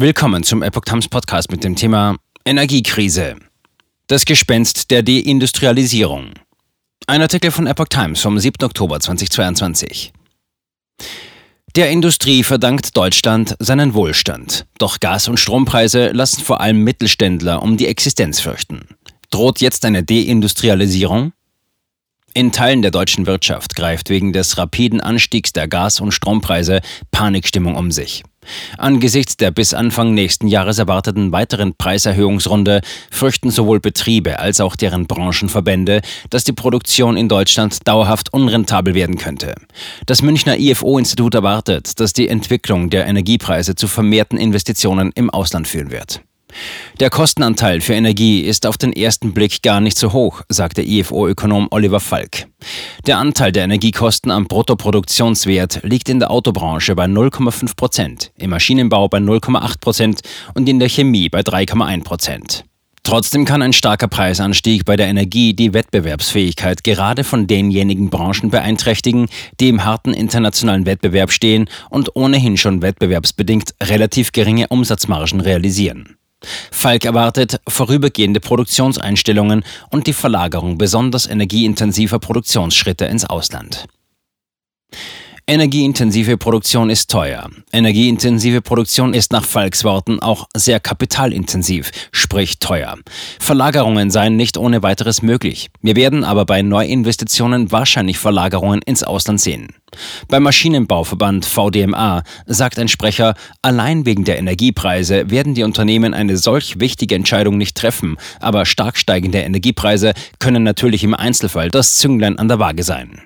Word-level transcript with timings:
Willkommen 0.00 0.42
zum 0.44 0.62
Epoch 0.62 0.86
Times 0.86 1.08
Podcast 1.08 1.50
mit 1.50 1.62
dem 1.62 1.76
Thema 1.76 2.16
Energiekrise. 2.46 3.36
Das 4.06 4.24
Gespenst 4.24 4.90
der 4.90 5.02
Deindustrialisierung. 5.02 6.30
Ein 7.06 7.20
Artikel 7.20 7.50
von 7.50 7.66
Epoch 7.66 7.88
Times 7.90 8.22
vom 8.22 8.38
7. 8.38 8.64
Oktober 8.64 8.98
2022. 8.98 10.14
Der 11.76 11.90
Industrie 11.90 12.42
verdankt 12.44 12.96
Deutschland 12.96 13.54
seinen 13.58 13.92
Wohlstand. 13.92 14.64
Doch 14.78 15.00
Gas- 15.00 15.28
und 15.28 15.38
Strompreise 15.38 16.12
lassen 16.12 16.42
vor 16.44 16.62
allem 16.62 16.82
Mittelständler 16.82 17.60
um 17.60 17.76
die 17.76 17.86
Existenz 17.86 18.40
fürchten. 18.40 18.86
Droht 19.30 19.60
jetzt 19.60 19.84
eine 19.84 20.02
Deindustrialisierung? 20.02 21.34
In 22.32 22.52
Teilen 22.52 22.80
der 22.80 22.90
deutschen 22.90 23.26
Wirtschaft 23.26 23.76
greift 23.76 24.08
wegen 24.08 24.32
des 24.32 24.56
rapiden 24.56 25.02
Anstiegs 25.02 25.52
der 25.52 25.68
Gas- 25.68 26.00
und 26.00 26.12
Strompreise 26.12 26.80
Panikstimmung 27.10 27.76
um 27.76 27.90
sich. 27.90 28.22
Angesichts 28.78 29.36
der 29.36 29.50
bis 29.50 29.74
Anfang 29.74 30.14
nächsten 30.14 30.48
Jahres 30.48 30.78
erwarteten 30.78 31.32
weiteren 31.32 31.74
Preiserhöhungsrunde 31.74 32.80
fürchten 33.10 33.50
sowohl 33.50 33.80
Betriebe 33.80 34.38
als 34.38 34.60
auch 34.60 34.76
deren 34.76 35.06
Branchenverbände, 35.06 36.00
dass 36.30 36.44
die 36.44 36.52
Produktion 36.52 37.16
in 37.16 37.28
Deutschland 37.28 37.86
dauerhaft 37.86 38.32
unrentabel 38.32 38.94
werden 38.94 39.18
könnte. 39.18 39.54
Das 40.06 40.22
Münchner 40.22 40.58
IFO-Institut 40.58 41.34
erwartet, 41.34 42.00
dass 42.00 42.12
die 42.12 42.28
Entwicklung 42.28 42.90
der 42.90 43.06
Energiepreise 43.06 43.74
zu 43.74 43.86
vermehrten 43.86 44.38
Investitionen 44.38 45.12
im 45.14 45.30
Ausland 45.30 45.68
führen 45.68 45.90
wird. 45.90 46.22
Der 46.98 47.10
Kostenanteil 47.10 47.80
für 47.80 47.94
Energie 47.94 48.40
ist 48.40 48.66
auf 48.66 48.76
den 48.76 48.92
ersten 48.92 49.32
Blick 49.32 49.62
gar 49.62 49.80
nicht 49.80 49.98
so 49.98 50.12
hoch, 50.12 50.42
sagt 50.48 50.76
der 50.76 50.86
IFO-Ökonom 50.86 51.68
Oliver 51.70 52.00
Falk. 52.00 52.46
Der 53.06 53.18
Anteil 53.18 53.52
der 53.52 53.64
Energiekosten 53.64 54.30
am 54.30 54.46
Bruttoproduktionswert 54.46 55.80
liegt 55.82 56.08
in 56.08 56.18
der 56.18 56.30
Autobranche 56.30 56.94
bei 56.94 57.06
0,5 57.06 57.76
Prozent, 57.76 58.32
im 58.36 58.50
Maschinenbau 58.50 59.08
bei 59.08 59.18
0,8 59.18 59.80
Prozent 59.80 60.20
und 60.54 60.68
in 60.68 60.78
der 60.78 60.88
Chemie 60.88 61.28
bei 61.28 61.40
3,1 61.40 62.04
Prozent. 62.04 62.64
Trotzdem 63.02 63.44
kann 63.44 63.62
ein 63.62 63.72
starker 63.72 64.08
Preisanstieg 64.08 64.84
bei 64.84 64.96
der 64.96 65.08
Energie 65.08 65.54
die 65.54 65.72
Wettbewerbsfähigkeit 65.72 66.84
gerade 66.84 67.24
von 67.24 67.46
denjenigen 67.46 68.10
Branchen 68.10 68.50
beeinträchtigen, 68.50 69.26
die 69.58 69.68
im 69.68 69.84
harten 69.84 70.12
internationalen 70.12 70.86
Wettbewerb 70.86 71.32
stehen 71.32 71.68
und 71.88 72.14
ohnehin 72.14 72.56
schon 72.56 72.82
wettbewerbsbedingt 72.82 73.74
relativ 73.82 74.32
geringe 74.32 74.68
Umsatzmargen 74.68 75.40
realisieren. 75.40 76.19
Falk 76.70 77.04
erwartet 77.04 77.60
vorübergehende 77.68 78.40
Produktionseinstellungen 78.40 79.64
und 79.90 80.06
die 80.06 80.12
Verlagerung 80.12 80.78
besonders 80.78 81.26
energieintensiver 81.26 82.18
Produktionsschritte 82.18 83.04
ins 83.04 83.24
Ausland. 83.24 83.86
Energieintensive 85.50 86.36
Produktion 86.36 86.90
ist 86.90 87.10
teuer. 87.10 87.50
Energieintensive 87.72 88.62
Produktion 88.62 89.12
ist 89.12 89.32
nach 89.32 89.44
Falks 89.44 89.82
Worten 89.82 90.20
auch 90.20 90.46
sehr 90.56 90.78
kapitalintensiv, 90.78 91.90
sprich 92.12 92.60
teuer. 92.60 92.96
Verlagerungen 93.40 94.12
seien 94.12 94.36
nicht 94.36 94.56
ohne 94.56 94.84
weiteres 94.84 95.22
möglich. 95.22 95.70
Wir 95.82 95.96
werden 95.96 96.22
aber 96.22 96.44
bei 96.44 96.62
Neuinvestitionen 96.62 97.72
wahrscheinlich 97.72 98.16
Verlagerungen 98.16 98.80
ins 98.86 99.02
Ausland 99.02 99.40
sehen. 99.40 99.74
Beim 100.28 100.44
Maschinenbauverband 100.44 101.44
VDMA 101.44 102.22
sagt 102.46 102.78
ein 102.78 102.86
Sprecher, 102.86 103.34
allein 103.60 104.06
wegen 104.06 104.22
der 104.22 104.38
Energiepreise 104.38 105.30
werden 105.32 105.54
die 105.54 105.64
Unternehmen 105.64 106.14
eine 106.14 106.36
solch 106.36 106.78
wichtige 106.78 107.16
Entscheidung 107.16 107.58
nicht 107.58 107.76
treffen, 107.76 108.18
aber 108.38 108.66
stark 108.66 108.96
steigende 108.96 109.40
Energiepreise 109.40 110.12
können 110.38 110.62
natürlich 110.62 111.02
im 111.02 111.14
Einzelfall 111.14 111.70
das 111.70 111.96
Zünglein 111.96 112.38
an 112.38 112.46
der 112.46 112.60
Waage 112.60 112.84
sein. 112.84 113.22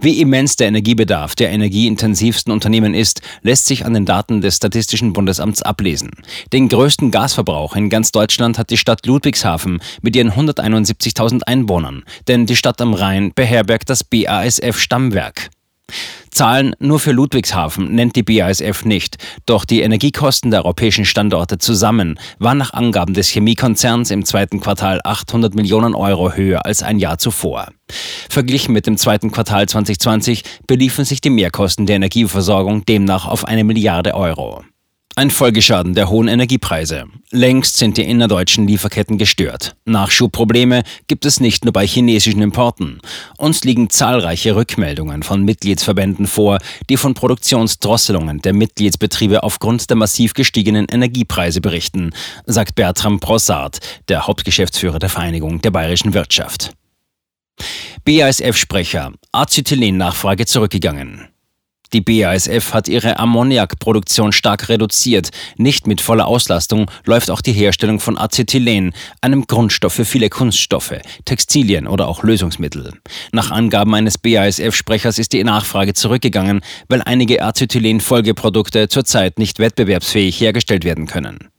Wie 0.00 0.20
immens 0.20 0.56
der 0.56 0.68
Energiebedarf 0.68 1.34
der 1.34 1.50
energieintensivsten 1.50 2.52
Unternehmen 2.52 2.94
ist, 2.94 3.22
lässt 3.42 3.66
sich 3.66 3.84
an 3.84 3.94
den 3.94 4.04
Daten 4.04 4.40
des 4.40 4.56
Statistischen 4.56 5.12
Bundesamts 5.12 5.62
ablesen. 5.62 6.10
Den 6.52 6.68
größten 6.68 7.10
Gasverbrauch 7.10 7.76
in 7.76 7.88
ganz 7.88 8.12
Deutschland 8.12 8.58
hat 8.58 8.70
die 8.70 8.76
Stadt 8.76 9.06
Ludwigshafen 9.06 9.80
mit 10.02 10.16
ihren 10.16 10.32
171.000 10.32 11.42
Einwohnern, 11.44 12.04
denn 12.28 12.46
die 12.46 12.56
Stadt 12.56 12.80
am 12.80 12.94
Rhein 12.94 13.32
beherbergt 13.34 13.90
das 13.90 14.04
BASF 14.04 14.78
Stammwerk. 14.78 15.50
Zahlen 16.30 16.74
nur 16.78 16.98
für 16.98 17.12
Ludwigshafen 17.12 17.94
nennt 17.94 18.16
die 18.16 18.22
BASF 18.22 18.84
nicht, 18.84 19.18
doch 19.46 19.64
die 19.64 19.82
Energiekosten 19.82 20.50
der 20.50 20.64
europäischen 20.64 21.04
Standorte 21.04 21.58
zusammen 21.58 22.18
waren 22.38 22.58
nach 22.58 22.72
Angaben 22.72 23.14
des 23.14 23.28
Chemiekonzerns 23.28 24.10
im 24.10 24.24
zweiten 24.24 24.60
Quartal 24.60 25.00
800 25.04 25.54
Millionen 25.54 25.94
Euro 25.94 26.32
höher 26.32 26.64
als 26.64 26.82
ein 26.82 26.98
Jahr 26.98 27.18
zuvor. 27.18 27.68
Verglichen 28.30 28.72
mit 28.72 28.86
dem 28.86 28.96
zweiten 28.96 29.30
Quartal 29.30 29.68
2020 29.68 30.42
beliefen 30.66 31.04
sich 31.04 31.20
die 31.20 31.30
Mehrkosten 31.30 31.86
der 31.86 31.96
Energieversorgung 31.96 32.86
demnach 32.86 33.26
auf 33.26 33.44
eine 33.44 33.64
Milliarde 33.64 34.14
Euro. 34.14 34.64
Ein 35.14 35.28
Folgeschaden 35.28 35.92
der 35.92 36.08
hohen 36.08 36.26
Energiepreise. 36.26 37.04
Längst 37.30 37.76
sind 37.76 37.98
die 37.98 38.02
innerdeutschen 38.02 38.66
Lieferketten 38.66 39.18
gestört. 39.18 39.76
Nachschubprobleme 39.84 40.84
gibt 41.06 41.26
es 41.26 41.38
nicht 41.38 41.66
nur 41.66 41.72
bei 41.74 41.86
chinesischen 41.86 42.40
Importen. 42.40 42.98
Uns 43.36 43.62
liegen 43.62 43.90
zahlreiche 43.90 44.56
Rückmeldungen 44.56 45.22
von 45.22 45.44
Mitgliedsverbänden 45.44 46.26
vor, 46.26 46.60
die 46.88 46.96
von 46.96 47.12
Produktionsdrosselungen 47.12 48.40
der 48.40 48.54
Mitgliedsbetriebe 48.54 49.42
aufgrund 49.42 49.90
der 49.90 49.98
massiv 49.98 50.32
gestiegenen 50.32 50.86
Energiepreise 50.90 51.60
berichten, 51.60 52.12
sagt 52.46 52.74
Bertram 52.74 53.20
Brossard, 53.20 53.80
der 54.08 54.26
Hauptgeschäftsführer 54.26 54.98
der 54.98 55.10
Vereinigung 55.10 55.60
der 55.60 55.72
bayerischen 55.72 56.14
Wirtschaft. 56.14 56.72
BASF-Sprecher. 58.06 59.12
Acetylen-Nachfrage 59.32 60.46
zurückgegangen. 60.46 61.28
Die 61.92 62.00
BASF 62.00 62.72
hat 62.72 62.88
ihre 62.88 63.18
Ammoniakproduktion 63.18 64.32
stark 64.32 64.68
reduziert. 64.68 65.30
Nicht 65.56 65.86
mit 65.86 66.00
voller 66.00 66.26
Auslastung 66.26 66.90
läuft 67.04 67.30
auch 67.30 67.42
die 67.42 67.52
Herstellung 67.52 68.00
von 68.00 68.16
Acetylen, 68.16 68.92
einem 69.20 69.46
Grundstoff 69.46 69.92
für 69.92 70.06
viele 70.06 70.30
Kunststoffe, 70.30 70.94
Textilien 71.24 71.86
oder 71.86 72.08
auch 72.08 72.22
Lösungsmittel. 72.22 72.92
Nach 73.32 73.50
Angaben 73.50 73.94
eines 73.94 74.16
BASF-Sprechers 74.16 75.18
ist 75.18 75.34
die 75.34 75.44
Nachfrage 75.44 75.92
zurückgegangen, 75.92 76.62
weil 76.88 77.02
einige 77.02 77.42
Acetylen-Folgeprodukte 77.42 78.88
zurzeit 78.88 79.38
nicht 79.38 79.58
wettbewerbsfähig 79.58 80.40
hergestellt 80.40 80.84
werden 80.84 81.06
können. 81.06 81.51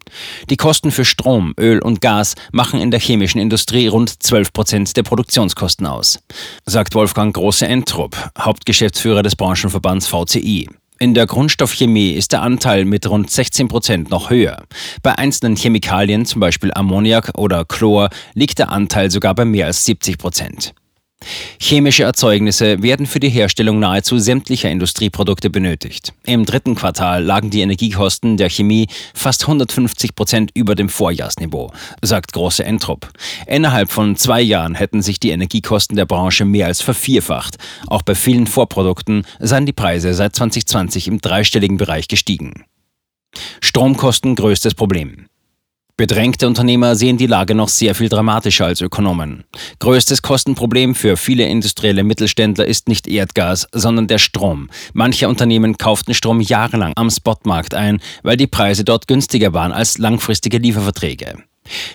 Die 0.49 0.57
Kosten 0.57 0.91
für 0.91 1.05
Strom, 1.05 1.53
Öl 1.59 1.79
und 1.79 2.01
Gas 2.01 2.35
machen 2.51 2.79
in 2.79 2.91
der 2.91 2.99
chemischen 2.99 3.39
Industrie 3.41 3.87
rund 3.87 4.21
12 4.21 4.53
Prozent 4.53 4.97
der 4.97 5.03
Produktionskosten 5.03 5.87
aus, 5.87 6.19
sagt 6.65 6.95
Wolfgang 6.95 7.33
Große-Entrup, 7.35 8.15
Hauptgeschäftsführer 8.37 9.23
des 9.23 9.35
Branchenverbands 9.35 10.07
VCI. 10.07 10.69
In 10.99 11.13
der 11.13 11.25
Grundstoffchemie 11.25 12.11
ist 12.11 12.31
der 12.31 12.43
Anteil 12.43 12.85
mit 12.85 13.09
rund 13.09 13.29
16 13.29 13.67
Prozent 13.67 14.09
noch 14.09 14.29
höher. 14.29 14.63
Bei 15.01 15.17
einzelnen 15.17 15.57
Chemikalien, 15.57 16.25
zum 16.25 16.39
Beispiel 16.39 16.71
Ammoniak 16.73 17.31
oder 17.35 17.65
Chlor, 17.65 18.09
liegt 18.35 18.59
der 18.59 18.71
Anteil 18.71 19.11
sogar 19.11 19.35
bei 19.35 19.43
mehr 19.43 19.65
als 19.65 19.83
70 19.85 20.17
Prozent. 20.17 20.73
Chemische 21.59 22.03
Erzeugnisse 22.03 22.81
werden 22.81 23.05
für 23.05 23.19
die 23.19 23.29
Herstellung 23.29 23.79
nahezu 23.79 24.17
sämtlicher 24.17 24.69
Industrieprodukte 24.69 25.49
benötigt. 25.49 26.13
Im 26.25 26.45
dritten 26.45 26.75
Quartal 26.75 27.23
lagen 27.23 27.49
die 27.49 27.61
Energiekosten 27.61 28.37
der 28.37 28.49
Chemie 28.49 28.87
fast 29.13 29.43
150 29.43 30.15
Prozent 30.15 30.51
über 30.53 30.75
dem 30.75 30.89
Vorjahrsniveau, 30.89 31.71
sagt 32.01 32.33
Große 32.33 32.63
Entrup. 32.63 33.09
Innerhalb 33.47 33.91
von 33.91 34.15
zwei 34.15 34.41
Jahren 34.41 34.75
hätten 34.75 35.01
sich 35.01 35.19
die 35.19 35.31
Energiekosten 35.31 35.95
der 35.95 36.05
Branche 36.05 36.45
mehr 36.45 36.67
als 36.67 36.81
vervierfacht. 36.81 37.57
Auch 37.87 38.01
bei 38.01 38.15
vielen 38.15 38.47
Vorprodukten 38.47 39.25
seien 39.39 39.65
die 39.65 39.73
Preise 39.73 40.13
seit 40.13 40.35
2020 40.35 41.07
im 41.07 41.19
dreistelligen 41.21 41.77
Bereich 41.77 42.07
gestiegen. 42.07 42.63
Stromkosten 43.61 44.35
größtes 44.35 44.75
Problem. 44.75 45.27
Bedrängte 45.95 46.47
Unternehmer 46.47 46.95
sehen 46.95 47.17
die 47.17 47.27
Lage 47.27 47.53
noch 47.53 47.69
sehr 47.69 47.93
viel 47.93 48.09
dramatischer 48.09 48.65
als 48.65 48.81
Ökonomen. 48.81 49.43
Größtes 49.77 50.23
Kostenproblem 50.23 50.95
für 50.95 51.17
viele 51.17 51.45
industrielle 51.45 52.03
Mittelständler 52.03 52.65
ist 52.65 52.87
nicht 52.87 53.07
Erdgas, 53.07 53.67
sondern 53.71 54.07
der 54.07 54.17
Strom. 54.17 54.71
Manche 54.93 55.29
Unternehmen 55.29 55.77
kauften 55.77 56.15
Strom 56.15 56.41
jahrelang 56.41 56.93
am 56.95 57.11
Spotmarkt 57.11 57.75
ein, 57.75 58.01
weil 58.23 58.37
die 58.37 58.47
Preise 58.47 58.83
dort 58.83 59.07
günstiger 59.07 59.53
waren 59.53 59.71
als 59.71 59.99
langfristige 59.99 60.57
Lieferverträge. 60.57 61.43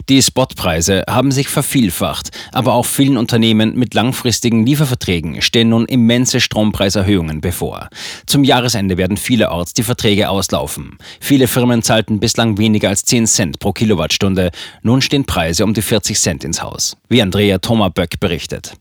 Die 0.09 0.23
Spotpreise 0.23 1.05
haben 1.09 1.33
sich 1.33 1.49
vervielfacht, 1.49 2.31
aber 2.53 2.75
auch 2.75 2.87
vielen 2.87 3.17
Unternehmen 3.17 3.75
mit 3.77 3.95
langfristigen 3.95 4.65
Lieferverträgen 4.65 5.43
stehen 5.43 5.69
nun 5.69 5.87
immense 5.87 6.41
Strompreiserhöhungen 6.41 7.41
bevor. 7.41 7.89
Zum 8.27 8.45
Jahresende 8.45 8.97
werden 8.97 9.17
vielerorts 9.17 9.75
die 9.75 9.83
Verträge 9.83 10.31
auslaufen. 10.31 10.99
Viele 11.21 11.49
Firmen 11.49 11.83
zahlten 11.83 12.21
bislang 12.21 12.59
weniger 12.59 12.89
als 12.89 13.05
10 13.05 13.27
Cent 13.27 13.59
pro 13.59 13.73
Kilowattstunde. 13.73 14.51
Nun 14.83 15.03
stehen 15.03 15.25
Preise 15.25 15.65
um 15.65 15.75
die 15.75 15.83
40 15.83 16.19
Cent 16.19 16.45
ins 16.45 16.63
Haus, 16.63 16.97
wie 17.09 17.23
Andrea 17.23 17.59
Thoma 17.59 17.89
Böck 17.89 18.21
berichtet. 18.21 18.75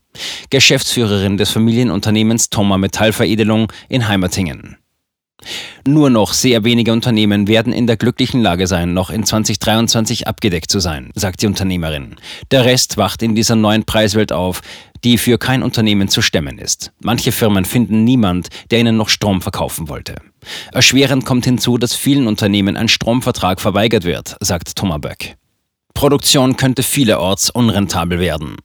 Geschäftsführerin 0.50 1.36
des 1.36 1.50
Familienunternehmens 1.50 2.50
Thoma 2.50 2.78
Metallveredelung 2.78 3.72
in 3.88 4.08
Heimatingen. 4.08 4.76
Nur 5.86 6.10
noch 6.10 6.32
sehr 6.32 6.64
wenige 6.64 6.92
Unternehmen 6.92 7.48
werden 7.48 7.72
in 7.72 7.86
der 7.86 7.96
glücklichen 7.96 8.42
Lage 8.42 8.66
sein, 8.66 8.94
noch 8.94 9.10
in 9.10 9.24
2023 9.24 10.26
abgedeckt 10.26 10.70
zu 10.70 10.80
sein, 10.80 11.10
sagt 11.14 11.42
die 11.42 11.46
Unternehmerin. 11.46 12.16
Der 12.50 12.64
Rest 12.64 12.96
wacht 12.96 13.22
in 13.22 13.34
dieser 13.34 13.56
neuen 13.56 13.84
Preiswelt 13.84 14.32
auf, 14.32 14.60
die 15.04 15.18
für 15.18 15.38
kein 15.38 15.62
Unternehmen 15.62 16.08
zu 16.08 16.22
stemmen 16.22 16.58
ist. 16.58 16.92
Manche 17.00 17.32
Firmen 17.32 17.64
finden 17.64 18.04
niemand, 18.04 18.48
der 18.70 18.80
ihnen 18.80 18.96
noch 18.96 19.08
Strom 19.08 19.40
verkaufen 19.40 19.88
wollte. 19.88 20.16
Erschwerend 20.72 21.24
kommt 21.24 21.44
hinzu, 21.44 21.78
dass 21.78 21.94
vielen 21.94 22.26
Unternehmen 22.26 22.76
ein 22.76 22.88
Stromvertrag 22.88 23.60
verweigert 23.60 24.04
wird, 24.04 24.36
sagt 24.40 24.76
Thomas 24.76 25.00
Böck. 25.00 25.36
Produktion 25.94 26.56
könnte 26.56 26.82
vielerorts 26.82 27.50
unrentabel 27.50 28.20
werden. 28.20 28.56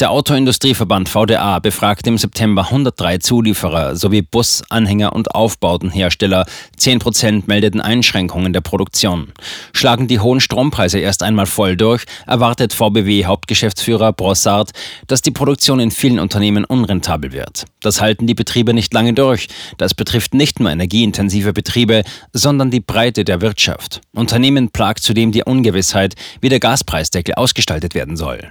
Der 0.00 0.10
Autoindustrieverband 0.10 1.08
VDA 1.08 1.60
befragte 1.60 2.10
im 2.10 2.18
September 2.18 2.62
103 2.62 3.18
Zulieferer 3.18 3.94
sowie 3.94 4.22
Bus-, 4.22 4.64
Anhänger- 4.68 5.12
und 5.12 5.36
Aufbautenhersteller. 5.36 6.46
10 6.76 6.98
Prozent 6.98 7.46
meldeten 7.46 7.80
Einschränkungen 7.80 8.52
der 8.52 8.60
Produktion. 8.60 9.32
Schlagen 9.72 10.08
die 10.08 10.18
hohen 10.18 10.40
Strompreise 10.40 10.98
erst 10.98 11.22
einmal 11.22 11.46
voll 11.46 11.76
durch, 11.76 12.06
erwartet 12.26 12.72
VBW-Hauptgeschäftsführer 12.72 14.12
Brossard, 14.12 14.72
dass 15.06 15.22
die 15.22 15.30
Produktion 15.30 15.78
in 15.78 15.92
vielen 15.92 16.18
Unternehmen 16.18 16.64
unrentabel 16.64 17.30
wird. 17.30 17.66
Das 17.80 18.00
halten 18.00 18.26
die 18.26 18.34
Betriebe 18.34 18.74
nicht 18.74 18.92
lange 18.92 19.12
durch. 19.12 19.46
Das 19.78 19.94
betrifft 19.94 20.34
nicht 20.34 20.58
nur 20.58 20.72
energieintensive 20.72 21.52
Betriebe, 21.52 22.02
sondern 22.32 22.72
die 22.72 22.80
Breite 22.80 23.22
der 23.22 23.40
Wirtschaft. 23.40 24.00
Unternehmen 24.12 24.70
plagt 24.70 25.04
zudem 25.04 25.30
die 25.30 25.44
Ungewissheit, 25.44 26.16
wie 26.40 26.48
der 26.48 26.58
Gaspreisdeckel 26.58 27.36
ausgestaltet 27.36 27.94
werden 27.94 28.16
soll. 28.16 28.50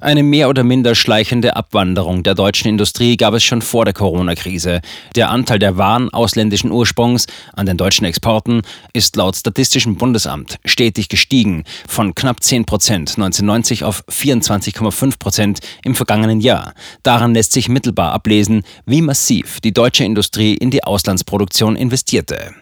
Eine 0.00 0.22
mehr 0.22 0.48
oder 0.48 0.62
minder 0.62 0.94
schleichende 0.94 1.56
Abwanderung 1.56 2.22
der 2.22 2.34
deutschen 2.34 2.68
Industrie 2.68 3.16
gab 3.16 3.34
es 3.34 3.44
schon 3.44 3.62
vor 3.62 3.84
der 3.84 3.94
Corona-Krise. 3.94 4.80
Der 5.14 5.30
Anteil 5.30 5.58
der 5.58 5.76
Waren 5.76 6.10
ausländischen 6.10 6.70
Ursprungs 6.70 7.26
an 7.54 7.66
den 7.66 7.76
deutschen 7.76 8.04
Exporten 8.04 8.62
ist 8.92 9.16
laut 9.16 9.36
Statistischem 9.36 9.96
Bundesamt 9.96 10.58
stetig 10.64 11.08
gestiegen, 11.08 11.64
von 11.88 12.14
knapp 12.14 12.42
10 12.42 12.66
Prozent 12.66 13.10
1990 13.10 13.84
auf 13.84 14.04
24,5 14.08 15.18
Prozent 15.18 15.60
im 15.84 15.94
vergangenen 15.94 16.40
Jahr. 16.40 16.74
Daran 17.02 17.34
lässt 17.34 17.52
sich 17.52 17.68
mittelbar 17.68 18.12
ablesen, 18.12 18.62
wie 18.84 19.02
massiv 19.02 19.60
die 19.60 19.72
deutsche 19.72 20.04
Industrie 20.04 20.54
in 20.54 20.70
die 20.70 20.84
Auslandsproduktion 20.84 21.76
investierte. 21.76 22.54